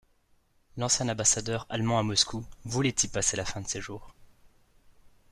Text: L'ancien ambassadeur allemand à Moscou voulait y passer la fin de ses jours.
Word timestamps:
L'ancien 0.77 1.09
ambassadeur 1.09 1.67
allemand 1.69 1.99
à 1.99 2.01
Moscou 2.01 2.43
voulait 2.65 2.89
y 3.03 3.07
passer 3.07 3.37
la 3.37 3.45
fin 3.45 3.61
de 3.61 3.67
ses 3.67 3.81
jours. 3.81 4.11